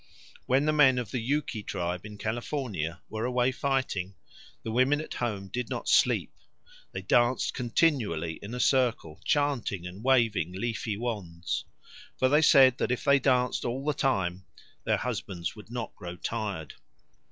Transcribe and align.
When 0.47 0.65
the 0.65 0.73
men 0.73 0.97
of 0.97 1.11
the 1.11 1.19
Yuki 1.19 1.61
tribe 1.61 2.07
in 2.07 2.17
California 2.17 3.01
were 3.07 3.23
away 3.23 3.51
fighting, 3.51 4.15
the 4.63 4.71
women 4.71 4.99
at 4.99 5.13
home 5.13 5.47
did 5.47 5.69
not 5.69 5.87
sleep; 5.87 6.33
they 6.91 7.03
danced 7.03 7.53
continually 7.53 8.39
in 8.41 8.55
a 8.55 8.59
circle, 8.59 9.21
chanting 9.23 9.85
and 9.85 10.03
waving 10.03 10.53
leafy 10.53 10.97
wands. 10.97 11.65
For 12.17 12.29
they 12.29 12.41
said 12.41 12.79
that 12.79 12.89
if 12.91 13.03
they 13.03 13.19
danced 13.19 13.63
all 13.63 13.85
the 13.85 13.93
time, 13.93 14.45
their 14.85 14.97
husbands 14.97 15.55
would 15.55 15.69
not 15.69 15.95
grow 15.95 16.15
tired. 16.15 16.73